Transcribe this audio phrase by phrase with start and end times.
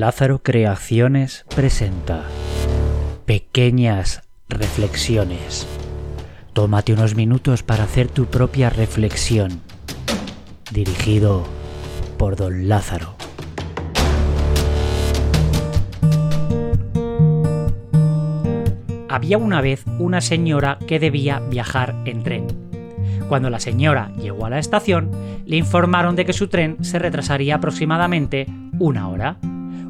[0.00, 2.24] Lázaro Creaciones presenta
[3.26, 5.68] Pequeñas Reflexiones.
[6.52, 9.60] Tómate unos minutos para hacer tu propia reflexión.
[10.72, 11.44] Dirigido
[12.18, 13.14] por Don Lázaro.
[19.08, 22.46] Había una vez una señora que debía viajar en tren.
[23.28, 25.12] Cuando la señora llegó a la estación,
[25.46, 28.48] le informaron de que su tren se retrasaría aproximadamente
[28.80, 29.36] una hora.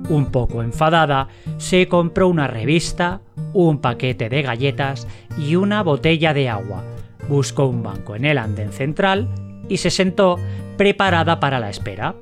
[0.09, 3.21] Un poco enfadada, se compró una revista,
[3.53, 5.07] un paquete de galletas
[5.39, 6.85] y una botella de agua.
[7.29, 9.29] Buscó un banco en el andén central
[9.68, 10.39] y se sentó
[10.76, 12.14] preparada para la espera.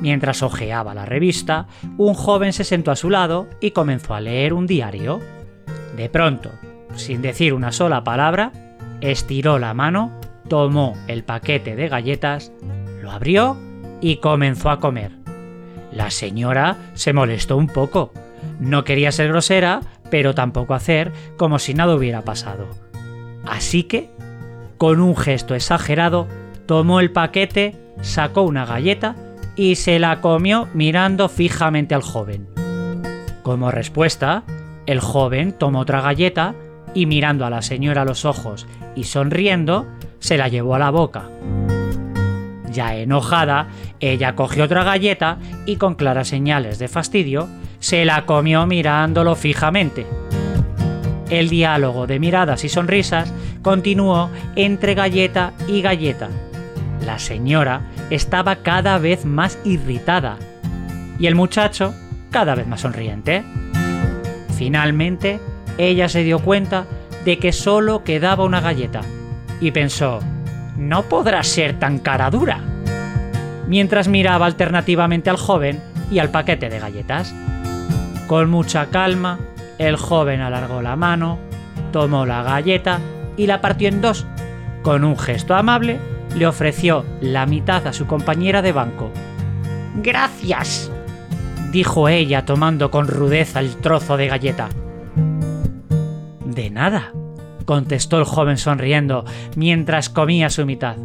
[0.00, 1.66] Mientras hojeaba la revista,
[1.96, 5.20] un joven se sentó a su lado y comenzó a leer un diario.
[5.96, 6.50] De pronto,
[6.94, 8.52] sin decir una sola palabra,
[9.00, 10.12] estiró la mano,
[10.48, 12.52] tomó el paquete de galletas,
[13.02, 13.56] lo abrió
[14.00, 15.27] y comenzó a comer.
[15.92, 18.12] La señora se molestó un poco.
[18.60, 22.68] No quería ser grosera, pero tampoco hacer como si nada hubiera pasado.
[23.46, 24.10] Así que,
[24.76, 26.28] con un gesto exagerado,
[26.66, 29.16] tomó el paquete, sacó una galleta
[29.56, 32.48] y se la comió mirando fijamente al joven.
[33.42, 34.44] Como respuesta,
[34.86, 36.54] el joven tomó otra galleta
[36.94, 39.86] y mirando a la señora a los ojos y sonriendo,
[40.18, 41.28] se la llevó a la boca.
[42.78, 43.66] Ya enojada,
[43.98, 47.48] ella cogió otra galleta y con claras señales de fastidio,
[47.80, 50.06] se la comió mirándolo fijamente.
[51.28, 56.28] El diálogo de miradas y sonrisas continuó entre galleta y galleta.
[57.04, 60.36] La señora estaba cada vez más irritada
[61.18, 61.96] y el muchacho
[62.30, 63.42] cada vez más sonriente.
[64.56, 65.40] Finalmente,
[65.78, 66.86] ella se dio cuenta
[67.24, 69.00] de que solo quedaba una galleta
[69.60, 70.20] y pensó,
[70.78, 72.60] no podrá ser tan cara dura.
[73.66, 77.34] Mientras miraba alternativamente al joven y al paquete de galletas.
[78.26, 79.38] Con mucha calma,
[79.78, 81.38] el joven alargó la mano,
[81.92, 83.00] tomó la galleta
[83.36, 84.26] y la partió en dos.
[84.82, 85.98] Con un gesto amable,
[86.36, 89.10] le ofreció la mitad a su compañera de banco.
[89.96, 90.90] Gracias,
[91.72, 94.68] dijo ella tomando con rudeza el trozo de galleta.
[96.44, 97.12] De nada,
[97.68, 100.96] contestó el joven sonriendo mientras comía su mitad.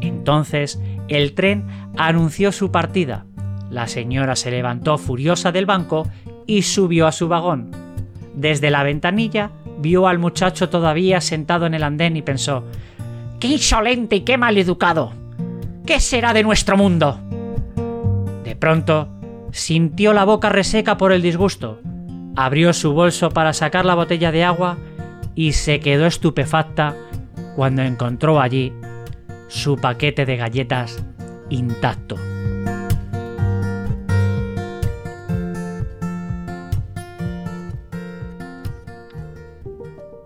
[0.00, 3.24] Entonces el tren anunció su partida.
[3.70, 6.08] La señora se levantó furiosa del banco
[6.44, 7.70] y subió a su vagón.
[8.34, 12.64] Desde la ventanilla vio al muchacho todavía sentado en el andén y pensó
[13.38, 15.12] ¡Qué insolente y qué mal educado!
[15.86, 17.20] ¿Qué será de nuestro mundo?
[18.42, 19.08] De pronto
[19.52, 21.78] sintió la boca reseca por el disgusto.
[22.34, 24.78] Abrió su bolso para sacar la botella de agua
[25.34, 26.96] y se quedó estupefacta
[27.56, 28.72] cuando encontró allí
[29.48, 31.04] su paquete de galletas
[31.50, 32.16] intacto.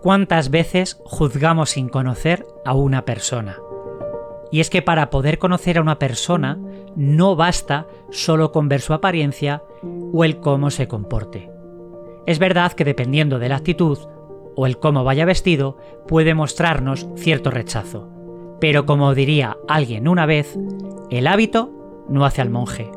[0.02, 3.58] ¿Cuántas veces juzgamos sin conocer a una persona?
[4.50, 6.58] Y es que para poder conocer a una persona
[6.96, 9.62] no basta solo con ver su apariencia
[10.12, 11.50] o el cómo se comporte.
[12.26, 13.98] Es verdad que dependiendo de la actitud
[14.58, 15.76] o el cómo vaya vestido
[16.08, 18.08] puede mostrarnos cierto rechazo.
[18.60, 20.58] Pero como diría alguien una vez,
[21.10, 21.70] el hábito
[22.08, 22.90] no hace al monje.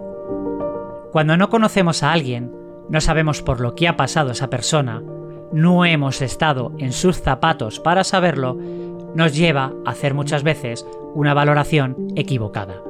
[1.11, 2.51] Cuando no conocemos a alguien,
[2.89, 5.03] no sabemos por lo que ha pasado esa persona,
[5.53, 8.57] no hemos estado en sus zapatos para saberlo,
[9.13, 12.81] nos lleva a hacer muchas veces una valoración equivocada.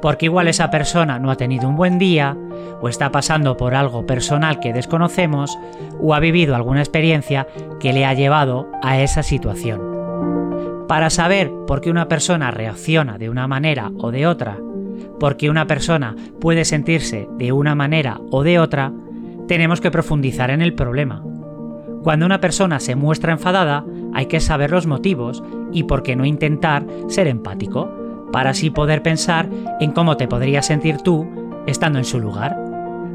[0.00, 2.36] Porque igual esa persona no ha tenido un buen día,
[2.80, 5.58] o está pasando por algo personal que desconocemos,
[6.00, 7.46] o ha vivido alguna experiencia
[7.80, 9.94] que le ha llevado a esa situación.
[10.88, 14.58] Para saber por qué una persona reacciona de una manera o de otra,
[15.18, 18.92] por qué una persona puede sentirse de una manera o de otra,
[19.48, 21.22] tenemos que profundizar en el problema.
[22.02, 26.26] Cuando una persona se muestra enfadada, hay que saber los motivos y por qué no
[26.26, 27.90] intentar ser empático,
[28.34, 31.24] para así poder pensar en cómo te podrías sentir tú
[31.68, 32.58] estando en su lugar.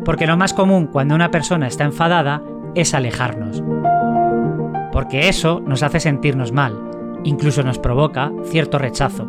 [0.06, 2.42] Porque lo más común cuando una persona está enfadada
[2.74, 3.62] es alejarnos.
[4.94, 6.74] Porque eso nos hace sentirnos mal,
[7.26, 9.28] incluso nos provoca cierto rechazo.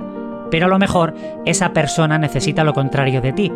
[0.48, 1.12] Pero a lo mejor
[1.44, 3.52] esa persona necesita lo contrario de ti,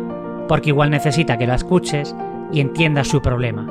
[0.49, 2.13] porque igual necesita que la escuches
[2.51, 3.65] y entiendas su problema.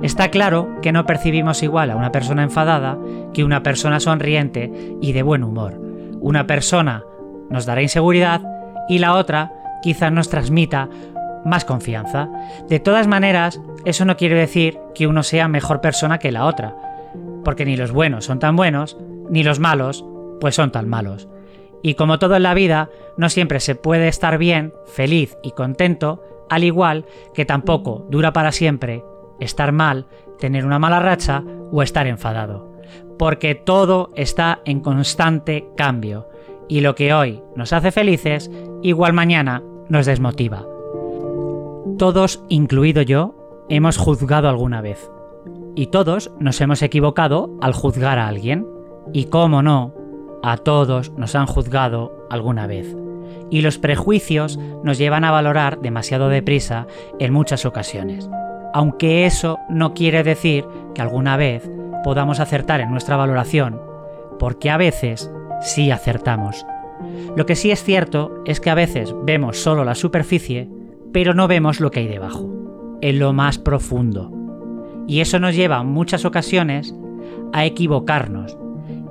[0.00, 2.96] Está claro que no percibimos igual a una persona enfadada
[3.34, 5.78] que una persona sonriente y de buen humor.
[6.22, 7.04] Una persona
[7.52, 8.40] nos dará inseguridad
[8.88, 9.52] y la otra
[9.82, 10.88] quizás nos transmita
[11.44, 12.28] más confianza.
[12.68, 16.74] De todas maneras, eso no quiere decir que uno sea mejor persona que la otra,
[17.44, 18.96] porque ni los buenos son tan buenos,
[19.28, 20.04] ni los malos,
[20.40, 21.28] pues son tan malos.
[21.82, 26.22] Y como todo en la vida, no siempre se puede estar bien, feliz y contento,
[26.48, 29.02] al igual que tampoco dura para siempre
[29.40, 30.06] estar mal,
[30.38, 32.72] tener una mala racha o estar enfadado.
[33.18, 36.28] Porque todo está en constante cambio
[36.72, 40.64] y lo que hoy nos hace felices, igual mañana nos desmotiva.
[41.98, 45.10] Todos, incluido yo, hemos juzgado alguna vez.
[45.74, 48.66] Y todos nos hemos equivocado al juzgar a alguien.
[49.12, 49.92] Y cómo no,
[50.42, 52.96] a todos nos han juzgado alguna vez.
[53.50, 56.86] Y los prejuicios nos llevan a valorar demasiado deprisa
[57.18, 58.30] en muchas ocasiones.
[58.72, 60.64] Aunque eso no quiere decir
[60.94, 61.70] que alguna vez
[62.02, 63.78] podamos acertar en nuestra valoración,
[64.38, 65.30] porque a veces
[65.62, 66.66] sí acertamos.
[67.36, 70.68] Lo que sí es cierto es que a veces vemos solo la superficie,
[71.12, 74.30] pero no vemos lo que hay debajo, en lo más profundo.
[75.06, 76.94] Y eso nos lleva en muchas ocasiones
[77.52, 78.56] a equivocarnos.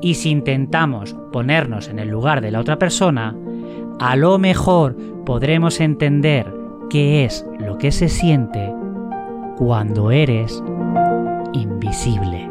[0.02, 3.36] Y si intentamos ponernos en el lugar de la otra persona,
[4.00, 4.96] a lo mejor
[5.26, 6.52] podremos entender
[6.90, 8.74] qué es lo que se siente
[9.58, 10.64] cuando eres
[11.54, 12.51] invisible.